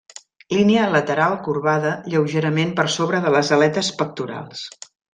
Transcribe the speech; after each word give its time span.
Línia 0.53 0.85
lateral 0.93 1.35
corbada 1.49 1.91
lleugerament 2.15 2.73
per 2.81 2.89
sobre 2.97 3.23
de 3.27 3.35
les 3.39 3.55
aletes 3.61 3.95
pectorals. 4.03 4.69